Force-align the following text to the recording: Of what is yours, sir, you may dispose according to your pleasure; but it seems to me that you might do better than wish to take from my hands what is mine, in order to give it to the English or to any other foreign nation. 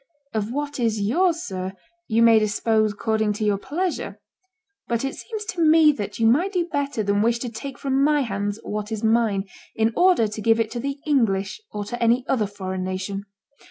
Of 0.33 0.51
what 0.51 0.79
is 0.79 0.99
yours, 0.99 1.43
sir, 1.43 1.73
you 2.07 2.23
may 2.23 2.39
dispose 2.39 2.91
according 2.93 3.33
to 3.33 3.45
your 3.45 3.59
pleasure; 3.59 4.19
but 4.87 5.05
it 5.05 5.13
seems 5.13 5.45
to 5.45 5.61
me 5.61 5.91
that 5.91 6.17
you 6.17 6.25
might 6.25 6.53
do 6.53 6.65
better 6.65 7.03
than 7.03 7.21
wish 7.21 7.37
to 7.37 7.49
take 7.49 7.77
from 7.77 8.03
my 8.03 8.21
hands 8.21 8.57
what 8.63 8.91
is 8.91 9.03
mine, 9.03 9.43
in 9.75 9.93
order 9.95 10.27
to 10.27 10.41
give 10.41 10.59
it 10.59 10.71
to 10.71 10.79
the 10.79 10.97
English 11.05 11.61
or 11.71 11.85
to 11.85 12.01
any 12.01 12.25
other 12.27 12.47
foreign 12.47 12.83
nation. 12.83 13.25